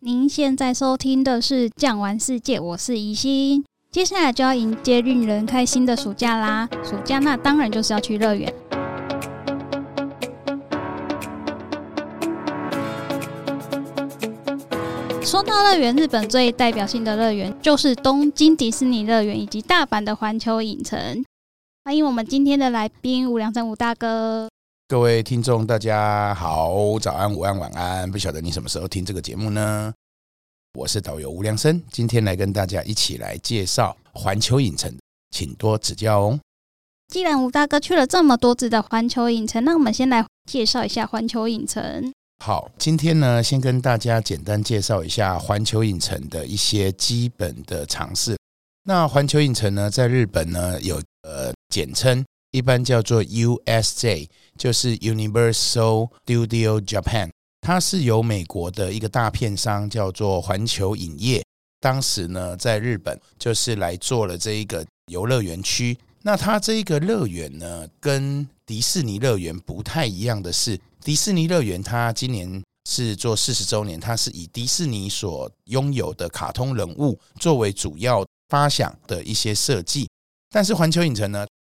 [0.00, 3.64] 您现在收听的是《酱玩世界》，我是怡心。
[3.90, 6.68] 接下来就要迎接令人开心的暑假啦！
[6.84, 8.54] 暑假那当然就是要去乐园。
[15.20, 21.24] 说到乐园，日本最代表性的乐园就是东京迪士尼乐园以及大阪的环球影城。
[21.84, 24.48] 欢迎我们今天的来宾吴良生吴大哥。
[24.90, 28.10] 各位听众，大家好，早安、午安、晚安。
[28.10, 29.92] 不晓得你什么时候听这个节目呢？
[30.78, 34.90] 我是导游吴良生，今天来跟大家一起来介绍环球影城，
[35.30, 36.40] 请多指教哦。
[37.08, 42.10] 既然吴大哥去了这么多次的环球影城，那我们先来介绍一下环球影城。
[42.42, 48.38] 好，今天呢，先跟大家简单介绍一下环球影城的一些基本的常识。
[48.84, 52.24] 那环球影城呢，在日本呢有呃简称。
[52.50, 57.30] 一般叫做 USJ，就是 Universal Studio Japan，
[57.60, 61.44] 它是由美国的一个大片商叫做环球影业，
[61.80, 65.96] 当时呢在日本就是来做了这一个游乐园区。
[66.22, 80.08] 那它这一个乐园呢，跟迪士尼乐园不太一样的是，迪士尼乐园它今年是做四十周年，它是以迪士尼所拥有的卡通人物作为主要发想的一些设计，
[80.50, 81.46] 但是环球影城呢，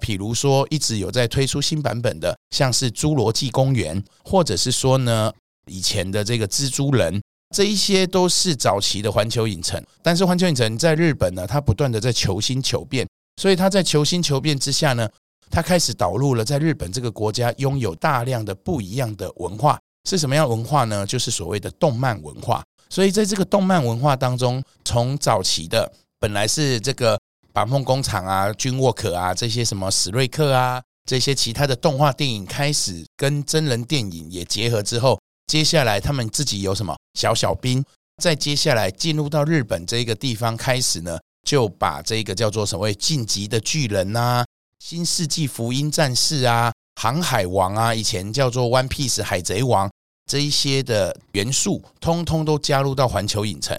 [0.00, 5.32] 比如说一直有在推出新版本的，像是侏罗纪公园，或者是说呢
[5.66, 7.22] 以前的这个蜘蛛人，
[7.54, 9.80] 这一些都是早期的环球影城。
[10.02, 13.06] 但是环球影城在日本呢，它不断的在求新求变，
[13.40, 15.08] 所以它在求新求变之下呢，
[15.50, 21.06] 它开始导入了在日本这个国家拥有大量的不一样的文化，是什么样文化呢？
[21.06, 22.64] 就是所谓的动漫文化。
[22.88, 27.16] 所以在这个动漫文化当中，从早期的本来是这个
[27.52, 37.84] 板梦工厂啊、军沃可啊这些什么史瑞克啊这些其他的动画电影开始跟真人电影也结合之后，接下来他们自己有什么小小兵，
[38.22, 44.44] 再接下来进入到日本这个地方开始呢，就把这个叫做所谓晋级的巨人啊、
[44.78, 49.90] 新世纪福音战士啊、航海王啊，以前叫做 One Piece 海贼王。
[50.30, 53.76] 这一些的元素，通通都加入到环球影城。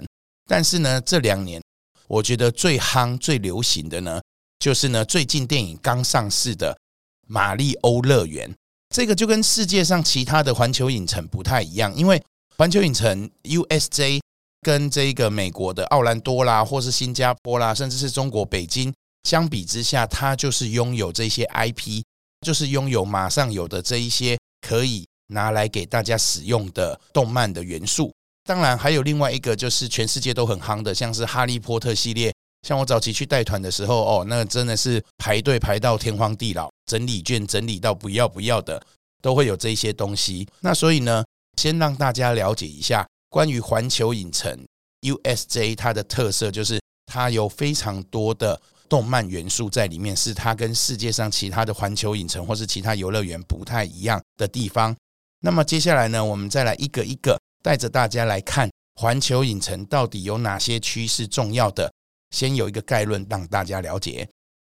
[0.50, 1.62] 但是呢，这两年
[2.12, 4.22] 我觉得最夯、最流行的呢，
[4.60, 6.74] 就是呢最近电影刚上市的
[7.26, 8.52] 《马里欧乐园》。
[8.94, 12.22] 这个就跟世界上其他的环球影城不太一样，因为
[12.58, 14.20] 环球影城 USJ
[14.62, 18.94] 跟这个美国的奥兰多啦，或是新加坡啦，甚至是中国北京
[19.24, 22.04] 相比之下，它就是拥有这些 IP，
[22.46, 25.06] 就是拥有马上有的这一些可以。
[25.34, 28.14] 拿来给大家使用的动漫的元素，
[28.52, 32.34] 当然还有另外一个，就是全世界都很夯的，像是哈利波特系列。
[32.68, 38.86] 像我早期去带团的时候，哦，那真的是排队排到天荒地老，整理券整理到不要不要的，
[39.22, 40.46] 都会有这些东西。
[40.60, 41.24] 那所以呢，
[41.62, 44.68] 先让大家了解一下关于环球影城
[45.00, 54.94] USJ 它的特色，就是它有非常多的动漫元素在里面，是它跟世界上其他的环球影城或是其他游乐园不太一样的地方。
[55.40, 61.92] 那么接下来呢，我们再来一个一个带着大家来看环球影城到底有哪些区是重要的。
[62.32, 64.28] 先有一个概论让大家了解。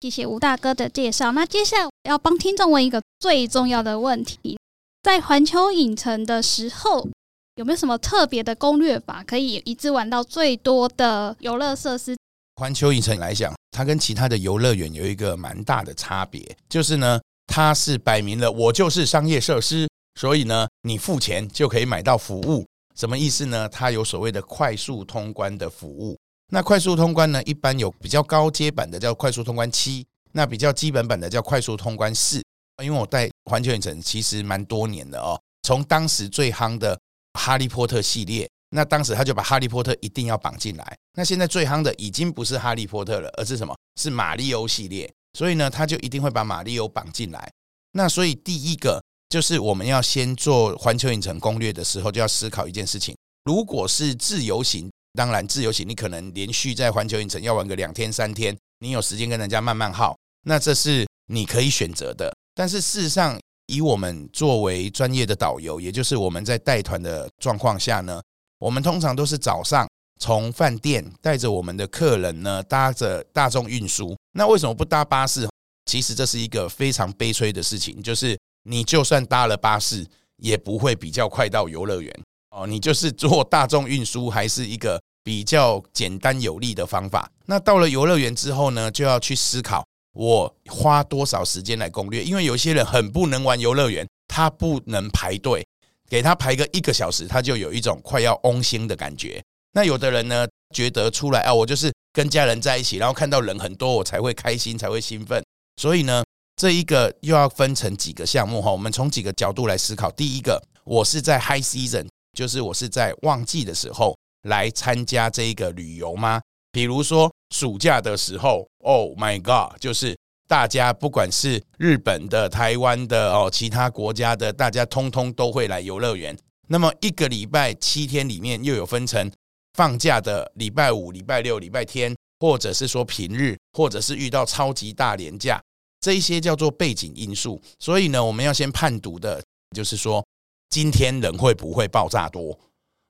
[0.01, 1.31] 谢谢吴大哥的介绍。
[1.31, 4.57] 那接下来要帮听众问一个最重要的问题：
[5.01, 7.07] 在环球影城的时候，
[7.55, 12.17] 有没有什么特别的攻略法，可以一次玩到最多的游乐设施？
[12.55, 19.87] 环球影城来讲，它跟其他的游乐园有一个蛮大的差别，就是呢，它是摆明了我就是商业设施。
[20.19, 22.65] 所以呢，你付钱就可以买到服务，
[22.95, 23.67] 什么意思呢？
[23.69, 26.17] 它有所谓的快速通关的服务。
[26.51, 32.43] 那快速通关呢，一般有比较高阶版的叫快速通关七，那比较基本版的叫快速通关四。
[32.83, 36.99] 因为我带环球影城其实蛮多年的哦，从当时最夯的
[37.39, 40.97] 哈利波特系列，那当时他就把哈利波特一定要绑进来。
[41.15, 43.75] 那现在最夯的已经不是哈利波特了，而是什么？
[43.99, 45.11] 是马里欧系列。
[45.33, 47.51] 所以呢，他就一定会把马里欧绑进来。
[47.93, 49.01] 那所以第一个。
[49.33, 60.15] 就是我们要先做环球影城攻略的时候，就要思考一件事情：如果是自由行，当然自由行你可能连续在环球影城要玩个两天三天，你有时间跟人家慢慢耗，
[60.45, 62.31] 那这是你可以选择的。
[62.53, 68.21] 但是事实上，以我们作为专业的导游，也就是我们在带团的状况下呢，
[68.59, 69.89] 我们通常都是早上
[70.19, 74.15] 从饭店带着我们的客人呢，搭着大众运输。
[74.33, 75.49] 那为什么不搭巴士？
[75.89, 80.05] 其实这是一个非常悲催的事情，就是你就算搭了巴士，
[80.37, 82.13] 也不会比较快到游乐园
[82.51, 82.65] 哦。
[82.65, 87.29] 你就是坐大众运输，还是一个比较简单有力的方法。
[87.45, 95.65] 那到了游乐园之后呢，就要去思考我花多少时间来攻略，因为有些人很不能玩游乐园，他不能排队，
[96.09, 99.43] 给他排个一个小时，他就有一种快要翁心的感觉。
[99.73, 105.43] 那有的人呢，觉得出来啊，我就是跟家人在一起，然后看到人很多，我才会开心，才会兴奋。
[105.81, 106.23] 所以呢，
[106.55, 110.09] 这一个又要分成几个项目哈，我们从几个角度来思考。
[110.11, 112.07] 第一个，我是在 high season，
[112.37, 116.41] 就是我是在旺季的时候来参加这一个旅游吗？
[116.71, 120.17] 比如说暑假的时候，Oh my God，就是
[120.47, 126.37] 大家不管是日本的、台湾的哦，其他国家的，大家通通都会来游乐园。
[126.67, 129.31] 那么一个礼拜七天里面，又有分成
[129.73, 132.15] 放假的礼拜五、礼拜六、礼拜天。
[132.39, 135.61] 或者是说平日，或者是遇到超级大连假，
[136.03, 137.61] 这一些叫做背景因素。
[137.79, 139.41] 所以呢，我们要先判读的，
[139.73, 140.21] 就是说
[140.69, 142.59] 今天人会不会爆炸多？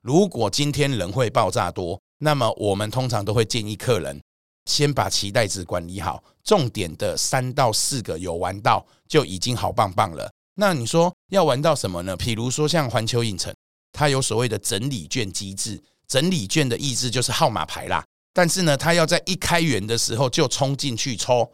[0.00, 4.22] 如果今天人会爆炸多，那么我们通常都会建议客人
[4.66, 10.30] 先把期待值管理好，重点的三到四个有玩到就已经好棒棒了。
[10.54, 12.16] 那你说要玩到什么呢？
[12.16, 13.52] 譬如说像环球影城，
[13.92, 18.04] 它有所谓的整理券机制，整理券的意思就是号码牌啦。
[18.32, 21.50] 但是呢，他要在一开园的时候就冲进去抽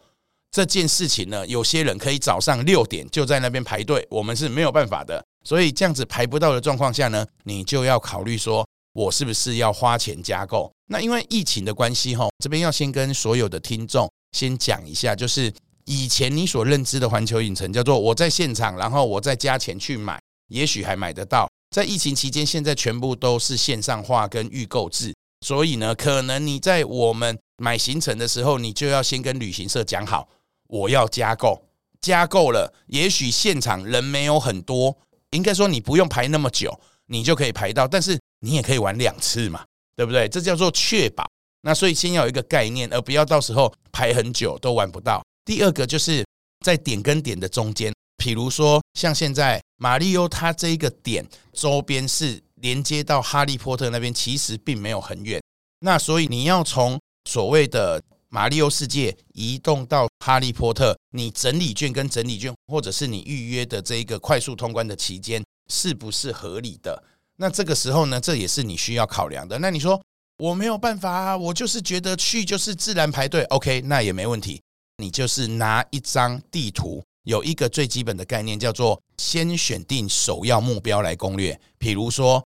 [0.51, 5.23] 这件事情呢，有些人可以早上六点就在那边排队，我们是没有办法的。
[5.43, 10.71] 所以这样子排不到的状况下呢，你就要考虑说，我是不是要花钱加购？
[10.87, 15.51] 那因为疫情的关系哈，这边要先跟所有的听众先讲一下，就是
[15.85, 20.19] 以前你所认知的环球影城叫做我在现场，然后我再加钱去买，
[20.49, 21.49] 也许还买得到。
[21.73, 25.13] 在疫情期间，现在全部都是线上化跟预购制。
[25.47, 30.27] 所以呢，可能你在我们买行程的时候，你就要先跟旅行社讲好，
[30.71, 31.61] 我要加购，
[31.99, 34.97] 加购了，也许现场人没有很多，
[35.31, 39.65] 应该说你不用排那么久，你就可以排到，但是你也可以玩两次嘛，
[39.95, 40.27] 对不对？
[40.29, 41.29] 这叫做确保。
[41.61, 45.21] 那所以先要有一个概念，而不要到时候排很久都玩不到。
[45.43, 46.25] 第二个就是
[46.65, 52.41] 在点跟点的中间，比如说像现在马里欧，它这一个点周边是。
[52.61, 55.41] 连接到哈利波特那边其实并没有很远，
[55.79, 57.99] 那所以你要从所谓的
[58.33, 67.03] 马里奥世界移动到哈利波特，你整理券跟整理券，或者是你预约的这一个快速通关的期间是不是合理的？
[67.35, 69.59] 那这个时候呢，这也是你需要考量的。
[69.59, 70.01] 那你说
[70.37, 74.61] 我没有办法啊，我就是觉得去就是自然排队，OK，那也没问题，
[74.97, 77.03] 你就是拿一张地图。
[77.23, 82.41] 有一个最基本的概念叫做先选定首要目标来攻略，比如说。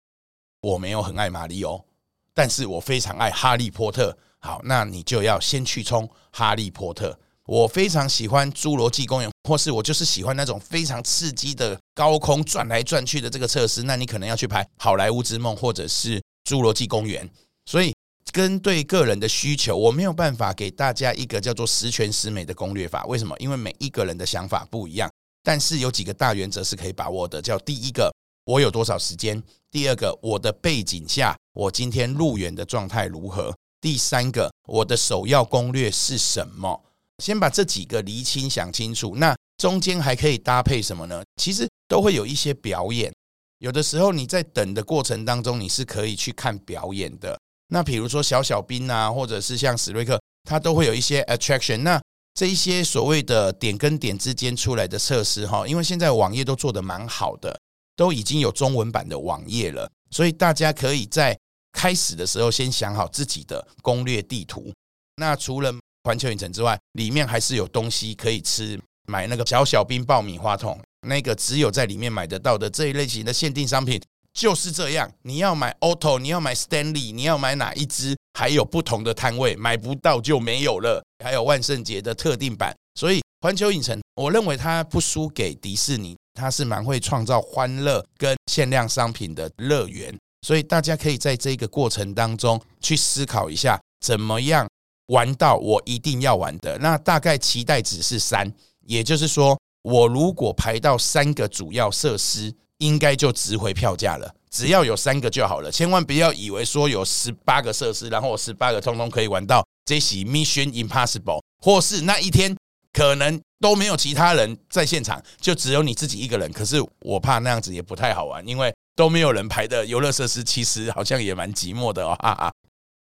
[0.63, 1.85] 我没有很爱马里奥，
[2.33, 4.17] 但是我非常爱哈利波特。
[4.45, 7.19] 好，那你就要先去冲哈利波特。
[7.47, 13.85] 我非常喜欢侏罗纪公园，或是我就是喜欢那种非常刺激的高空转来转去的这个设施。
[13.85, 17.27] 那你可能要去排好莱坞之梦，或者是侏罗纪公园。
[17.65, 17.95] 所以，
[18.33, 23.07] 跟对个人的需求，我没有办法给大家一个叫做十全十美的攻略法。
[23.07, 23.35] 为什么？
[23.39, 25.11] 因为每一个人的想法不一样。
[25.43, 28.13] 但是有几个大原则是可以把握的，叫第一个。
[28.45, 29.43] 我有多少时间？
[29.71, 33.55] 第二个，我的背景下，我今天入园的状态如何？
[33.85, 36.83] 第三个，我的首要攻略是什么？
[37.19, 39.15] 先把这几个厘清、想清楚。
[39.17, 41.23] 那中间还可以搭配什么呢？
[41.37, 43.13] 其实都会有一些表演。
[43.59, 47.39] 有的时候你在等的过程当中，你是可以去看表演的。
[47.69, 51.83] 那比如说小小兵啊，或者是像史瑞克，它都会有一些 attraction。
[51.83, 52.01] 那
[52.33, 57.61] 这一些所谓的点跟点之间出来的设施，哈，因为现在网页都做得蛮好的。
[57.97, 61.39] 都已经有中文版的网页了，所以大家可以在
[61.75, 64.73] 开始的时候先想好自己的攻略地图。
[65.17, 65.71] 那除了
[66.05, 68.81] 环球影城之外，里面还是有东西可以吃。
[69.07, 74.01] 买那个小小兵爆米花桶，那个只有在里面买得到的这一类型的限定商品
[74.33, 75.13] 就是这样。
[75.21, 78.17] 你要买 Otto，你要买 Stanley，你要买哪一支？
[78.39, 81.05] 还有不同的摊位，买不到就没有了。
[81.23, 86.17] 还有万圣节的特定版，所以环球影城，我认为它不输给迪士尼。
[86.33, 90.13] 它是蛮会创造欢乐跟限量商品的乐园，
[90.45, 94.69] 所以大家可以在这个过程当中去思考一下，怎么样
[95.07, 96.77] 玩到我一定要玩的。
[96.79, 98.53] 那大概期待值是三，
[98.87, 104.35] 也就是说，我如果排到三个主要设施，应该就值回票价了。
[104.51, 112.55] 只要有三个就好了，千万不要以为说有十八个设施，然后我十八个通通可以玩到，这是 Mission Impossible，或是那一天。
[112.93, 116.53] 可能都没有其他人在现场，就只有你自己一个人。
[116.53, 122.17] 可是我怕那样子也不太好玩，因为都没有人排的游乐设施，其实好像也蛮寂寞的哦。
[122.21, 122.53] 哈哈。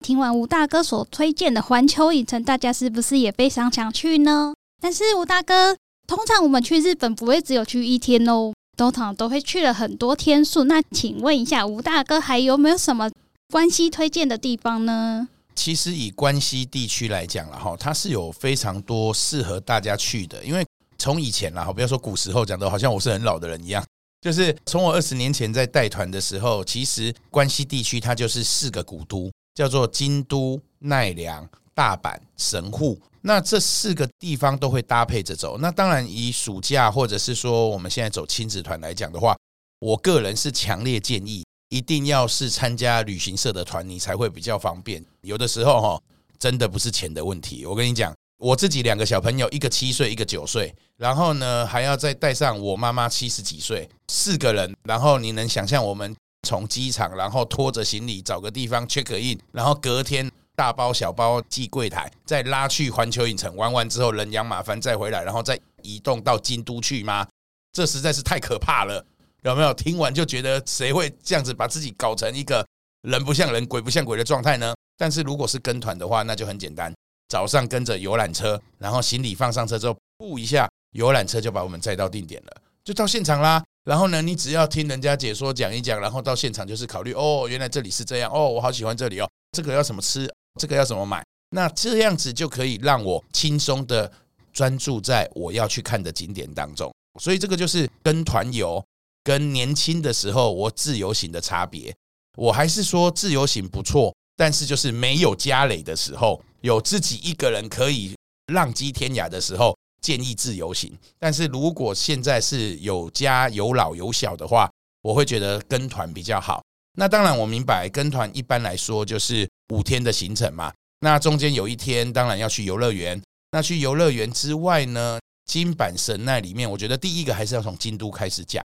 [0.03, 4.53] 听完吴大哥所推荐的环球影城，大家是不是也非常想去呢？
[4.81, 10.63] 但是吴大哥，通常我们去日本不会只有去一天哦，通常都会去了很多天数。
[10.63, 13.11] 那请问一下，吴大哥还有没有什么
[13.51, 15.27] 关西推荐的地方呢？
[15.53, 20.43] 其实以关西地区来讲了哈，它是有非常多适合大家去的。
[20.43, 20.65] 因为
[20.97, 23.83] 从以前啦，哈，不要说古时候讲的，好像我是很老的人一样。
[24.21, 29.29] 就是从我二十年前在带团的时候，其实关西地区它就是四个古都。
[29.53, 35.57] 叫做京都、奈良、大阪、神户，那这四个地方都会搭配着走。
[35.57, 39.35] 那当然，以暑假或者是说我们现在走亲子团来讲的话，
[39.79, 45.05] 我个人是强烈建议，一定要是参加旅行社的团，你才会比较方便。
[45.19, 46.01] 有的时候哈，
[46.39, 47.65] 真的不是钱的问题。
[47.65, 56.15] 我跟你讲，我自己两个小朋友，一个七岁，一个九岁，然后呢还要再带上我妈妈七十几岁，四个人，然后你能想象我们？
[56.47, 67.27] 从机场，然后拖着行李找个地方 check in，然后隔天大包小包寄柜台，再拉去环球影城玩完之后人仰马翻再回来，然后再移动到京都去吗？
[67.71, 69.05] 这实在是太可怕了，
[69.43, 69.71] 有没有？
[69.71, 72.65] 听完就觉得谁会这样子把自己搞成一个
[73.03, 74.73] 人不像人、鬼不像鬼的状态呢？
[74.97, 76.91] 但是如果是跟团的话，那就很简单，
[77.31, 83.63] 早上跟着游览车，然后行李放上车之后，布一下游览车就把我们载到定点了，就到现场啦。
[83.85, 94.11] 然后呢，你只要听人家解说讲一讲，然后到现场就是考虑哦，原来这里是这样哦，我好喜欢这里哦，这个要怎么吃，这个要怎么买，那这样子就可以让我轻松的
[94.51, 96.93] 专注在我要去看的景点当中。
[97.17, 98.83] 所以这个就是跟团游
[99.23, 101.95] 跟年轻的时候我自由行的差别。
[102.37, 108.15] 我还是说自由行不错，但是就是没有家累的时候，有自己一个人可以
[108.53, 109.77] 浪迹天涯的时候。
[110.01, 114.67] 建议自由行，但是如果现在是有家有老有小的话，
[115.03, 116.59] 我会觉得跟团比较好。
[116.97, 120.73] 那当然，我明白跟团一般来说就是五天的行程嘛。
[121.01, 123.21] 那中间有一天当然要去游乐园。
[123.51, 128.63] 那去游乐园之外呢，京阪神奈里面，我觉得第一个还是要从京都开始讲。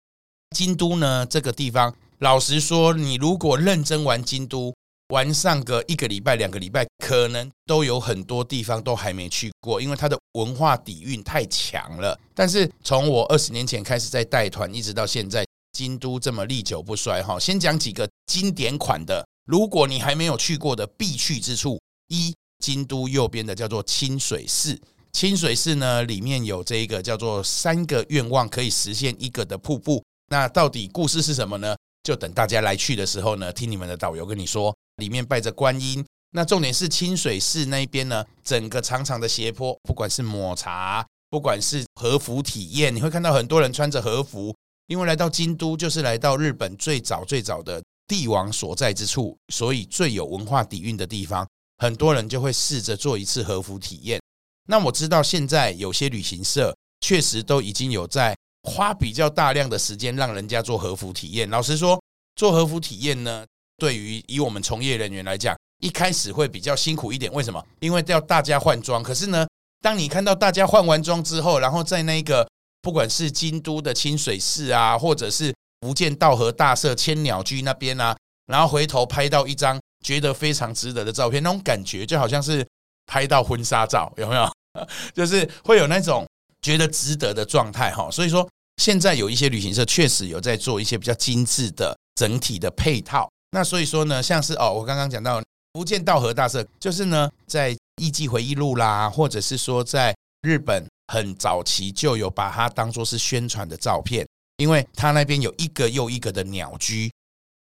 [0.56, 4.74] 京都呢这个地方，老实说，你如果认真玩京都。
[5.10, 12.18] 玩上个一个礼拜、两个礼拜，可能都有很多地方都还没去过，因为它的文化底蕴太强了。
[12.36, 17.40] 但是从我二十年前开始在带团，一直到现在，京都这么历久不衰哈。
[17.40, 24.80] 先讲几个经典款的，如果你还没有去过的必去之处，一京都右边的叫做清水寺，
[25.14, 30.04] 清水寺呢里面有这一个叫做三个愿望可以实现一个的瀑布。
[30.32, 31.76] 那到底故事是什么呢？
[32.04, 34.72] 就等大家来去的时候呢，听你们的导游跟你说。
[35.00, 54.20] 里面拜着观音，那重点是清水寺那边呢，整个长长的斜坡，不管是抹茶，不管是和服体验，你会看到很多人穿着和服，因为来到京都就是来到日本最早最早的帝王所在之处，所以最有文化底蕴的地方，很多人就会试着做一次和服体验。
[54.68, 61.50] 那我知道现在有些旅行社确实都已经有在花比较大量的时间让人家做和服体验。
[61.50, 62.00] 老实说，
[62.36, 63.46] 做和服体验呢，
[63.80, 67.32] 对于以我们从业人员来讲，一开始会比较辛苦一点。
[67.32, 67.66] 为什么？
[67.80, 69.02] 因为要大家换装。
[69.02, 69.48] 可是呢，
[69.82, 72.48] 当你看到大家换完装之后，然后在那个
[72.82, 78.16] 不管是京都的清水寺啊，或者是福建道和大社千鸟居那边啊，
[78.48, 82.66] 然后回头拍到一张觉得非常值得的照片，那种感觉就好像是
[83.06, 84.52] 拍到婚纱照，有没有？
[85.16, 86.28] 就是会有那种
[86.62, 88.10] 觉得值得的状态哈。
[88.12, 93.30] 所以说，现在有一些旅行社确实有在做一些比较精致的整体的配套。
[93.52, 95.42] 那所以说呢，像是哦，我刚刚讲到
[95.74, 104.28] 福建道和大社，就是呢，在《艺伎回忆录》啦，或者是说在日本很早期就有把它当做是宣传的照片，
[104.58, 107.12] 因为它那边有一个又一个的鸟居。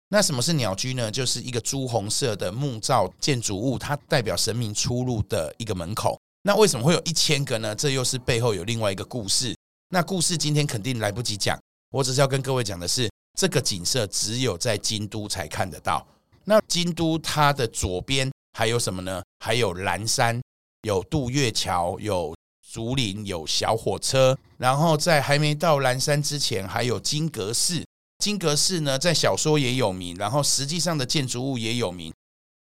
[0.09, 1.09] 那什么是鸟居呢？
[1.11, 6.19] 就是一个朱红色的木造建筑物，它代表神明出入的一个门口。
[6.43, 7.75] 那为什么会有一千个呢？
[7.75, 9.55] 这又是背后有另外一个故事。
[9.89, 11.59] 那故事今天肯定来不及讲，
[11.91, 13.09] 我只是要跟各位讲的是。
[13.39, 16.05] 这个景色只有在京都才看得到。
[16.43, 19.23] 那京都它的左边还有什么呢？
[19.39, 20.41] 还有岚山，
[20.81, 22.35] 有渡月桥，有
[22.69, 24.37] 竹林，有小火车。
[24.57, 27.81] 然后在还没到岚山之前，还有金阁寺。
[28.17, 32.13] 金阁寺呢，在小说也有名，然后实际上的建筑物也有名，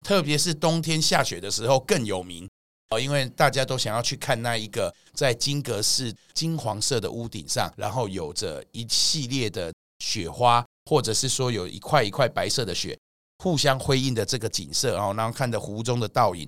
[0.07, 2.47] 特别是冬天下雪的时候更有名
[2.91, 9.73] 哦，因为大家都想要去看那一个在金阁寺金黄色的屋顶上，然后有着一系列的。
[9.99, 12.97] 雪花，或者是说有一块一块白色的雪
[13.37, 16.47] 互相辉映的这个景色，然后然后看着湖中的倒影，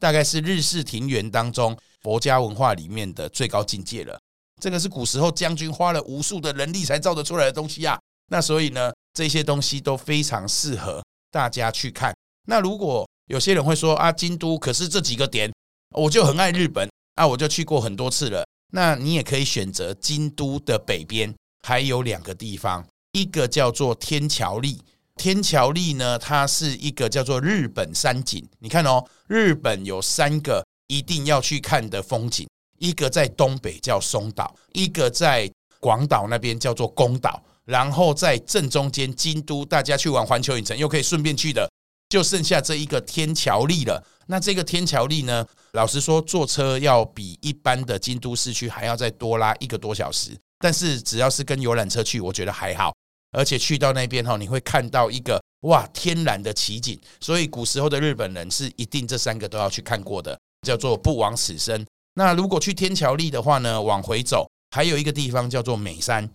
[0.00, 4.18] 大概是日式庭园当中佛家文化里面的最高境界了。
[4.60, 7.98] 这个是古时候将军花了无数的人力才造得出来的东西啊。
[8.28, 12.14] 那所以呢，这些东西都非常适合大家去看。
[12.46, 15.52] 那如果有些人会说啊，京都可是这几个点，
[15.96, 18.44] 我就很爱日本啊，我就去过很多次了。
[18.72, 21.34] 那你也可以选择京都的北边，
[21.66, 24.78] 还有两个地方，一个叫做天桥立。
[25.16, 28.46] 天桥立呢，它是一个叫做日本山景。
[28.58, 32.46] 你看哦，日本有三个一定要去看的风景，
[32.78, 41.66] 一个在东北叫松岛，一个在广岛那边叫做宫岛，然后在正中间京都，大家去玩环球影城又可以顺便去的，
[42.10, 44.04] 就剩下这一个天桥立了。
[44.26, 52.90] 那这个天桥立呢，老实说，坐车要比一般的京都市区还要再多拉一个多小时，但是只要是跟游览车去，我觉得还好。
[53.32, 61.84] 而且去到那边哈，你会看到一个哇天然的奇景，所以古时候的日本人是一定这三个都要去看过的，叫做不枉此生。
[62.14, 66.26] 那如果去天桥立的话呢，往回走还有一个地方叫做美山，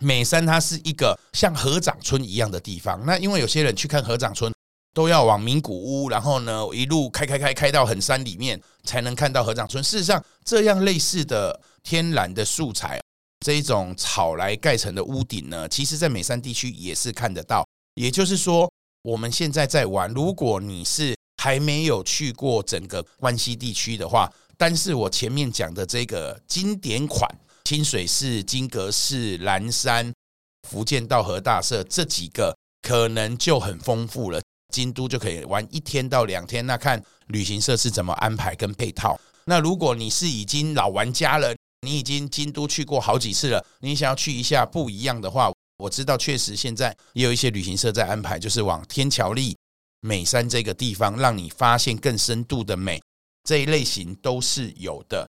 [0.00, 3.02] 美山它是一个像合掌村一样的地方。
[3.06, 4.52] 那因为有些人去看合掌村
[4.92, 9.82] 都要往名古屋，然后呢一路开开开开到很山里面才能看到合掌村。
[9.82, 13.00] 事实上，这样类似的天然的素材。
[13.44, 17.66] 这一种草来盖成的屋顶呢，其实在美山地区也是看得到。
[17.94, 18.70] 也就是说，
[19.02, 27.28] 我们现在在玩，如果你是还没有去过整个关西地区的话，但是我前面讲的这个经典款
[27.64, 30.12] 清水寺、金阁寺、岚山、
[30.68, 34.40] 福建道和大社这几个，可能就很丰富了。
[34.72, 39.18] 京都就可以玩一天到两天，那看旅行社是怎么安排跟配套。
[39.46, 49.56] 那如果你是已经老玩家了，你已经京都去过好几次了，你想要去一下不一样的话，我知道确实现在也有一些旅行社在安排，就是往天桥立、
[50.00, 53.00] 美山这个地方，让你发现更深度的美，
[53.44, 55.28] 这一类型都是有的。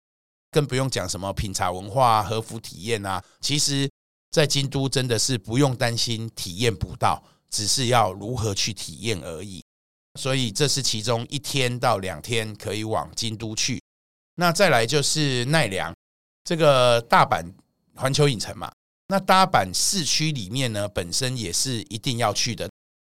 [0.50, 3.87] 更不用讲什么品茶文化、和服体验啊，其实，
[4.31, 9.62] 在京都真的是不用担心体验不到，只是要如何去体验而已。
[10.19, 13.78] 所以这是其中一天到两天可以往京都去。
[14.37, 15.95] 那再来就是奈良。
[16.49, 17.45] 这个大阪
[17.95, 18.73] 环球影城嘛，
[19.08, 22.67] 那大阪市区里面呢，本身也是一定要去的。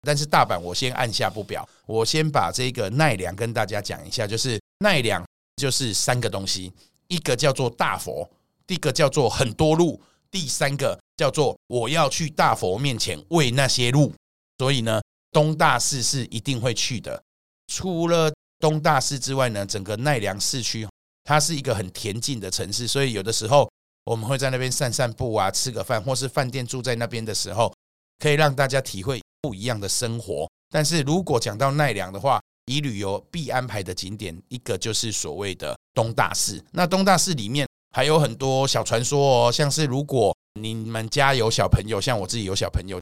[0.03, 5.25] 但是大阪我先按下不表，我先把这个奈良跟大家讲一下，就是奈良
[5.57, 6.71] 就是三个东西，
[7.09, 8.29] 一个叫做大佛，
[8.67, 9.99] 第一个叫做很多路，
[10.31, 14.13] 第三个叫做我要去大佛面前喂那些鹿。
[14.59, 17.23] 所以呢，东大寺是一定会去的。
[17.69, 20.87] 除了东大寺之外呢，整个奈良市区。
[21.25, 23.71] 它是一个很恬静的城市，所以有的时候
[24.05, 27.73] 我们会在那边散散步啊，吃个饭，或是饭店住在那边的时候，
[28.19, 30.51] 可以让大家体会不一样的生活。
[30.71, 36.63] 但是如果讲到奈良的话，以旅游必安排的景点，一个就是所谓的东大寺。
[36.73, 43.01] 那东大寺里面还有很多小传说哦，像是如果你们家有小朋友，像我自己有小朋友，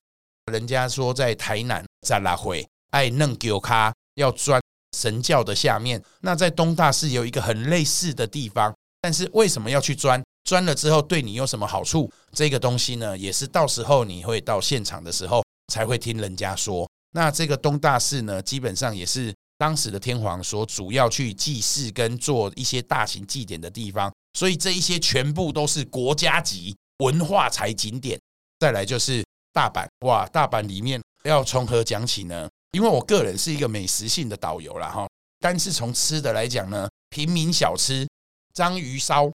[0.53, 4.61] 人家说在台南在拉回爱弄丢卡要钻。
[4.97, 10.23] 神教的下面，那在东大寺有一个很类似的地方，但是为什么要去钻？
[10.45, 12.11] 钻了之后对你有什么好处？
[12.33, 16.89] 这个东西呢，也是到时候你会到现场的时候才会听人家说。
[17.13, 28.19] 那这个东大寺呢，基本上也是当时的天皇所主要去祭祀跟做一些大型祭典的地方，所以这一些全部都是国家级文化财景点。
[28.59, 32.49] 再来就是大阪，哇，大阪里面要从何讲起呢？
[32.73, 35.09] 因为我个人是一个美食性的导游啦哈，
[35.41, 38.07] 但是从吃的来讲呢，平民小吃、
[38.55, 39.31] 章鱼烧、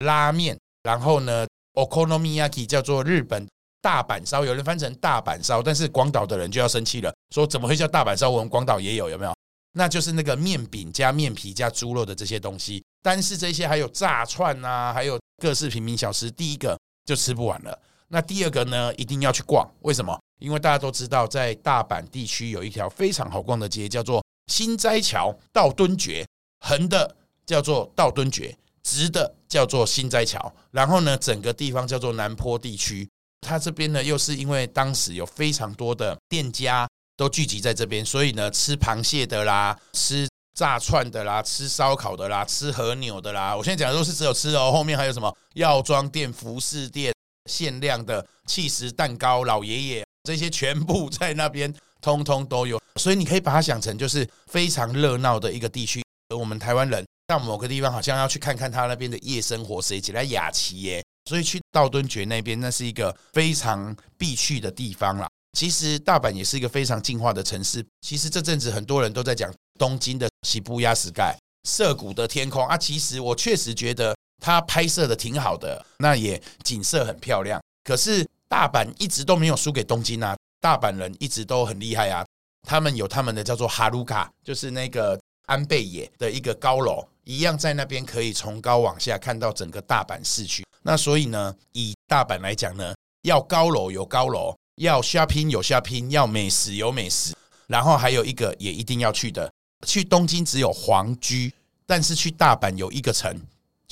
[0.00, 3.46] 拉面，然后呢，Okonomiyaki 叫做日本
[3.80, 8.28] 大阪烧，有人翻成大阪烧，但是广岛的人就要生气了，说怎么会叫大阪烧？
[8.30, 9.34] 我们广岛也有，有没有？
[9.74, 17.78] 那就是那个面饼加面皮加猪肉的这些东西，但是这些还有炸串啊，还有各式平民小吃，第一个就吃不完了。
[18.14, 20.14] 那第二个呢，一定要去逛，为什么？
[20.38, 26.22] 因为大家都知道，在大阪地区有一条非常好逛的街，叫做心斋桥道顿堀，
[26.60, 30.52] 横的叫做道顿堀，直的叫做心斋桥。
[30.72, 33.08] 然后呢，整个地方叫做南坡地区。
[33.40, 43.56] 它这边呢，又是因为当时有非常多的店家都聚集在这边，所以呢，吃螃蟹的啦，吃炸串的啦，吃烧烤的啦，吃和牛的啦。
[43.56, 47.12] 我现在讲的都是只有吃哦，后面还有什么药妆店、服饰店、
[47.45, 50.05] 限量的起司蛋糕、老爷爷。
[50.23, 56.03] 这些全部在那边通通都有，所以你可以把它想成就是非常热闹的一个地区。
[56.27, 61.01] 而我们台湾人到某个地方，好像要去看看他那边的夜生活，谁起来雅齐耶？
[61.29, 65.29] 所以去道顿堀那边，那是一个非常必去的地方啦。
[65.57, 67.81] 其实大阪也是一个非常进化的城市。
[68.01, 69.49] 其实这阵子很多人都在讲
[69.79, 77.62] 东京的涩谷スカイ涩谷的天空啊，其实我确实觉得 它拍摄的挺好的，那也景色很漂亮。
[77.84, 80.36] 可是大阪一直都没有输给东京啊！
[80.60, 82.26] 大阪人一直都很厉害啊，
[82.66, 90.64] 他们有他们的叫做哈鲁卡，就是那个安倍野的一个高楼，一样在那边可以从高往下看到整个大阪市区。
[90.82, 97.32] 那所以呢，以大阪来讲呢，要高楼有高楼，要 shopping 有 shopping，要美食有美食，
[97.68, 99.48] 然后还有一个也一定要去的，
[99.86, 101.52] 去东京只有皇居，
[101.86, 103.40] 但是去大阪有一个城，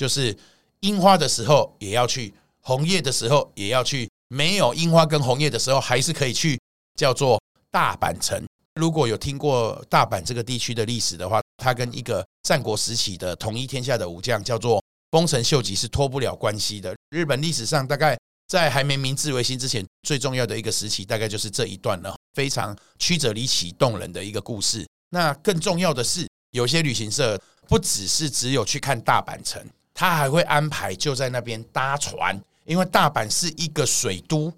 [0.00, 0.34] 就是
[0.80, 2.32] 樱花的时候也要去，
[2.62, 4.08] 红叶的时候也要去。
[4.28, 6.58] 没有樱花跟红叶的时候，还是可以去，
[6.94, 7.38] 叫做
[7.70, 8.42] 大阪城。
[8.76, 16.96] 如果有听过大阪这个地区的历史的话，它跟一个战国时期的统一天下的武将叫做丰臣秀吉是脱不了关系的。
[17.10, 24.88] 日本历史上大概在还没明治维新之前，最重要的一个时期，大概就是这一段了，非常曲折离奇动人的一个故事。
[25.10, 29.64] 那更重要的是，有些旅行社不只是只有去看大阪城，
[30.00, 32.40] 他还会安排就在那边搭船。
[32.64, 34.50] 因为大阪是一个水都，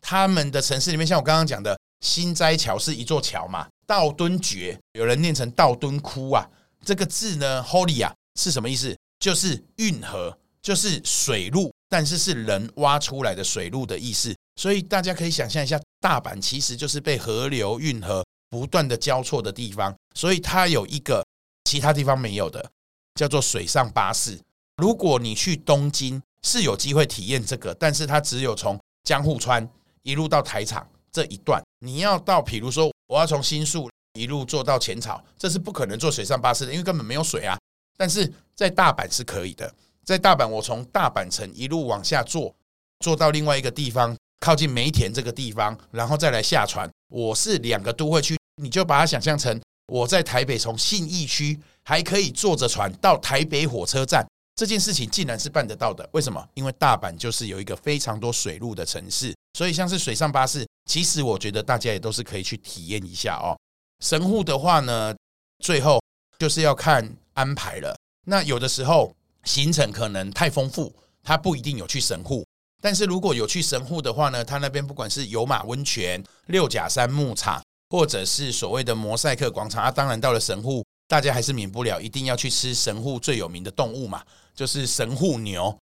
[0.00, 6.44] 他们的城市里面，像我刚刚讲的心斋桥是一座桥嘛，道顿堀有人念成道顿窟啊，
[6.84, 8.96] 这个字呢，Holy 啊是什么意思？
[9.20, 14.34] 就是运河，就是水路，但是是人挖出来的水路的意思。
[14.56, 21.24] 所以大家可以想象一下，大阪其实就是被河流、运河不断的交错的地方，所以它有一个
[21.66, 22.68] 其他地方没有的，
[23.14, 24.40] 叫做水上巴士。
[24.78, 29.68] 如果你去东京，是有机会体验这个，但是它只有从江户川
[30.04, 31.60] 一路到台场这一段。
[31.80, 37.58] 你要到，比如说我要从新宿一路坐到浅草，这是不可能坐水上巴士的，因为根本没有水啊。
[37.96, 42.54] 但是在大阪是可以的，在大阪我从大阪城一路往下坐，
[43.00, 46.88] 坐到另外一个地方，靠近梅田这个地方，然后再来下船。
[47.08, 54.24] 我是两个都会区，你就把它想象成我在台北从信义区还可以坐着船到台北火车站。
[54.58, 56.44] 这件事情竟然是办得到的，为什么？
[56.54, 63.56] 因为大阪就是有一个非常多水路的城市，所以像是水上巴士，其实我觉得大家也都是可以去体验一下哦。
[64.04, 65.14] 神户的话呢，
[65.60, 66.02] 最后
[66.40, 67.96] 就是要看安排了。
[68.26, 70.92] 那有的时候行程可能太丰富，
[71.22, 72.44] 它不一定有去神户。
[72.82, 84.20] 但是如果有去神户的话呢，它那边不管是有马温泉、六甲山牧场，或者是所谓的摩赛克广场，啊，当然到了神户，大家还是免不了一定要去吃神户最有名的动物嘛。
[84.58, 85.78] 就是神户牛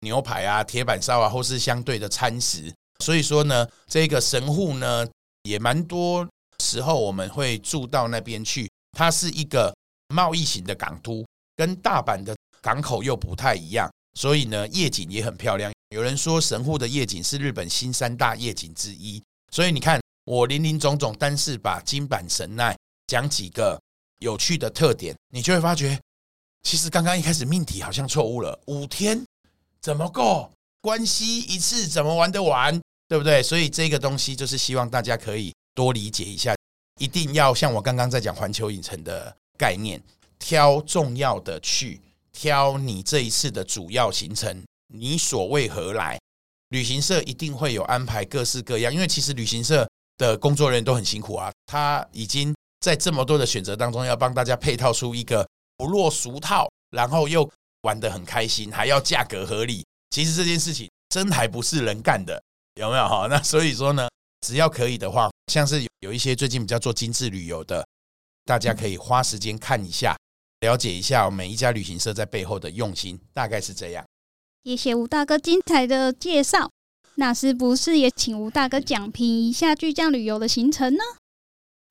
[0.00, 2.74] 牛排啊、铁板烧啊，或是相对的餐食。
[2.98, 5.06] 所以说呢，这个神户呢，
[5.44, 6.26] 也蛮多
[6.58, 8.68] 时候我们会住到那边去。
[8.98, 9.72] 它是一个
[10.08, 15.72] 贸易型的港都，跟大阪的港口又不太一样，所以呢，夜景也很漂亮。
[15.90, 19.22] 有人说神户的夜景是日本新三大夜景之一。
[19.52, 23.80] 所以你看，我林林总总，单是把金阪神奈讲几个
[24.18, 25.96] 有趣的特点，你就会发觉。
[26.66, 29.24] 其实刚刚一开始命题好像错误了，五天
[29.80, 30.50] 怎么够？
[30.80, 32.76] 关西一次怎么玩得完？
[33.06, 33.40] 对不对？
[33.40, 36.56] 所以这个东西就是希望大家可以多理解一下，
[36.98, 40.02] 一定要像我刚刚在讲环球影城的概念，
[40.40, 42.00] 挑重要的去，
[42.32, 46.18] 挑你这一次的主要行程，你所为何来？
[46.70, 55.46] 旅行社一定会有安排各式各样，因为其实旅行社的工作人员都很辛苦啊，他已经在这么多的选择当中，要帮大家配套出一个。
[55.76, 57.48] 不落俗套，然后又
[57.82, 59.84] 玩得很开心，还要价格合理。
[60.10, 62.42] 其实这件事情真还不是人干的，
[62.74, 63.26] 有没有哈？
[63.28, 64.08] 那所以说呢，
[64.40, 67.86] 只要可以的话，像是有一些最近比较做精致旅游的，
[68.44, 70.16] 大家可以花时间看一下，
[70.60, 74.04] 了解一下每一家旅行社在背后的用心，大概是这样。
[74.64, 76.70] 谢谢吴大哥精彩的介绍，
[77.16, 81.04] 那是不是也请吴大哥讲评一下巨匠旅游的行程呢？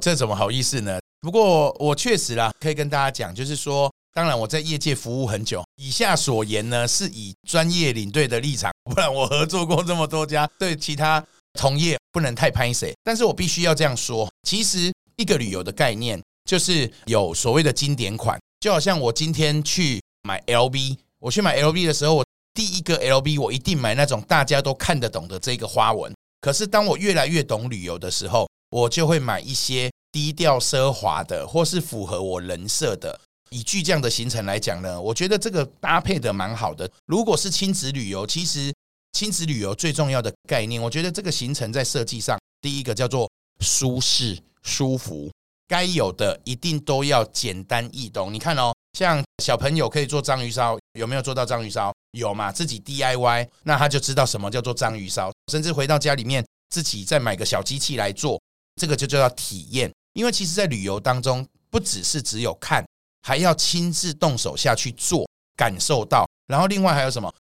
[0.04, 1.00] 这怎么好意思呢？
[1.26, 12.94] 不过我确实啦，可以跟大家讲，就是说，当然我在业界服务很久，以下所言呢是以专业领队的立场，不然我合作过这么多家，对其他同业不能太拍谢。
[13.04, 26.14] 但是我必须要这样说，其实一个旅游的概念就是有所谓的经典款，就好像我今天去买 LV，我去买 LV 的时候，我第一个 LV 我一定买那种大家都看得懂的这个花纹。
[26.40, 29.90] 可是当我越来越懂旅游的时候，我就会买一些。
[30.16, 36.90] 低调奢华的，或是符合我人设的，以巨匠的行程来讲呢，我觉得这个搭配的蛮好的。
[37.06, 38.74] 如果是亲子旅游，其实
[39.12, 45.30] 亲子旅游最重要的概念，我觉得这个行程在设计上，第一个叫做舒适舒服，
[45.68, 48.34] 该有的一定都要简单易懂。
[48.34, 51.94] 你看哦，像小朋友可以做章鱼烧，有没有做到章鱼烧？
[52.12, 52.54] 有嘛？
[52.54, 58.42] 自己 DIY，那他就知道什么叫做章鱼烧，甚至回到家里面自己再买个小机器来做，
[58.80, 59.92] 这个就叫做体验。
[60.16, 62.84] 因为其实，在旅游当中，不只是只有看，
[63.24, 66.26] 还要亲自动手下去做，感受到。
[66.48, 67.34] 然后，另外还有什么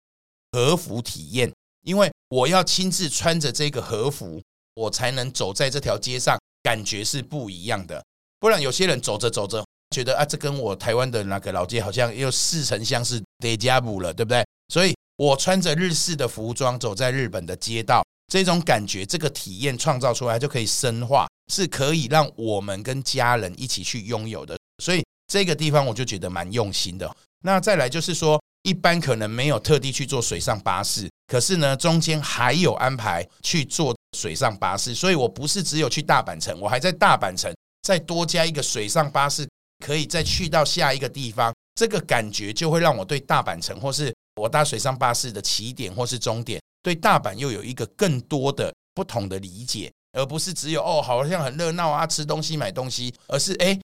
[0.51, 1.49] 和服体验？
[1.83, 4.41] 因为我要亲自穿着这个和服，
[4.73, 8.03] 我才能走在这条街上，感觉是不一样的。
[8.41, 14.45] 不然有些人走着走着，觉得啊，这跟我台湾的那个老街好像又似曾相识，得加补了，对不对？
[14.67, 24.57] 所以我穿着日式的服装走在日本的街道，这种感觉，这个体验创造出来就可以深化，是可以让我们跟家人一起去拥有的。
[24.83, 27.15] 所以这个地方我就觉得蛮用心的。
[27.43, 37.53] 那再来就是说，一般可能没有特地去坐水上巴士，可是呢，中间还有安排去坐水上巴士，所以我不是只有去大阪城，我还在大阪城
[37.83, 39.47] 再多加一个水上巴士，
[39.85, 41.53] 可以再去到下一个地方。
[41.75, 53.79] 这个感觉就会让我对大阪城，或是我搭水上巴士的起点或是终点，对大阪又有一个更多的不同的理解，而不是只有哦，好像很热闹啊，吃东西买东西，而是诶，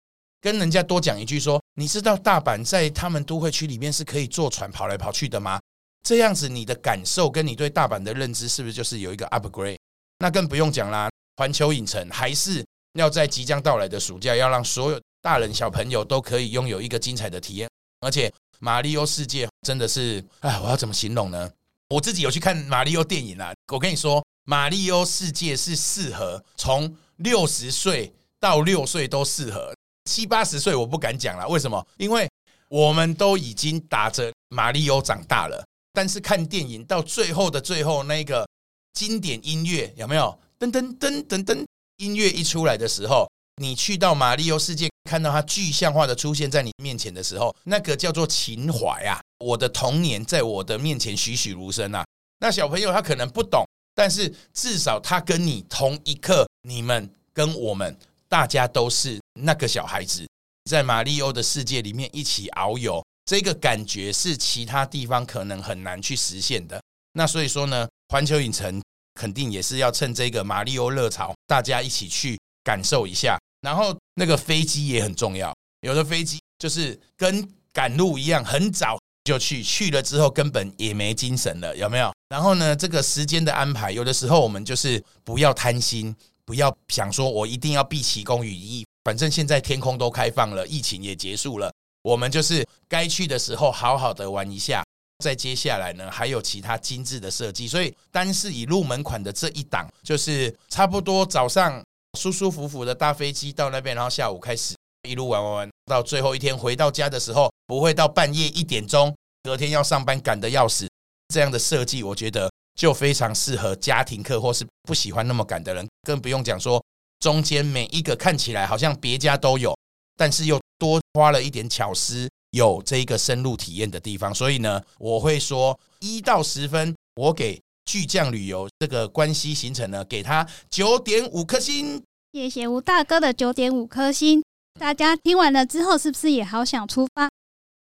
[0.41, 5.61] 跟人家多讲一句说，你知道大阪在他们都会区里面是可以坐船跑来跑去的吗？
[6.03, 9.77] 这样子你的感受跟你对大阪的认知是不是就是有一个 upgrade？
[10.19, 17.69] 那更不用讲啦，环球影城还是要在即将到来的暑假，要让所有大人小朋友都可以拥有一个精彩的体验。
[18.01, 21.51] 而且马里奥世界真的是，哎，我要怎么形容呢？
[21.89, 23.53] 我自己有去看马里奥电影啊。
[23.73, 31.49] 我跟你说，马里奥世界是适合从六十岁到六岁都适合，七八十岁我不敢讲了。
[31.49, 31.85] 为什么？
[31.97, 32.31] 因为
[32.69, 35.65] 我们都已经打着马里奥长大了。
[35.93, 38.47] 但是看电影到最后的最后，那个
[38.93, 40.39] 经典音乐有没有？
[40.61, 41.65] 噔噔噔噔噔，
[41.97, 43.29] 音乐一出来的时候。
[43.61, 49.19] 你去到马里奥世界，看到它具象化的出现在你面前的时候，那个叫做情怀啊！
[49.39, 52.05] 我的童年在我的面前栩栩如生啊！
[52.39, 53.65] 那小朋友他可能不懂，
[53.97, 60.29] 但是至少他跟你同一刻，你们跟我们大家都是那个小孩子，
[60.71, 66.81] 在马里奥的世界里面一起遨游，这个感觉是其他地方可能很难去实现的。
[67.15, 68.83] 那所以说呢，环球影城
[69.15, 73.39] 肯定也是要趁这个马里奥热潮，大家一起去感受一下。
[73.63, 82.11] 然后那个飞机也很重要，有的飞机就是跟赶路一样，很早就去，去了之后根本也没精神了，有没有？
[82.29, 91.71] 然后呢，这个时间的安排，有的时候我们就是不要贪心，不要想说我一定要毕其功于一，反正现在天空都开放了，疫情也结束了，
[92.03, 94.85] 我们就是该去的时候好好的玩一下。
[95.25, 101.83] 再接下来呢，还有其他精致的设计，所以单是以入门款的这一档，就是差不多早上。
[102.19, 104.75] 舒舒服服的搭飞机到那边，然后下午开始
[105.07, 110.89] 一路玩玩玩，到最后一天回到家的时候，不会到半夜一点钟，隔天要上班赶得要死。
[111.33, 116.83] 这样的设计，我觉得就非常适合家庭客或是不喜欢那么赶的人，更不用讲说
[117.21, 119.77] 中间每一个看起来好像别家都有，
[120.17, 124.35] 但是又多花了一点巧思，有这一个深入体验的地方。
[124.35, 127.61] 所以呢，我会说一到十分，我给。
[127.89, 132.03] 巨匠旅游这个关西行程呢，给他九点五颗星。
[132.33, 134.43] 谢谢吴大哥的九点五颗星。
[134.79, 137.29] 大家听完了之后，是不是也好想出发？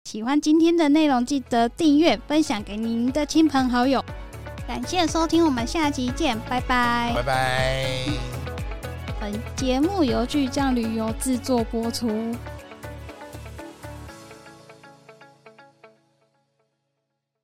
[0.09, 4.03] 喜欢今天的内容，记得订阅、分享给您的亲朋好友。
[4.65, 7.11] 感谢收听，我们下集见，拜拜。
[7.13, 7.85] 拜拜。
[9.19, 12.33] 本节目由巨匠旅游制作播出。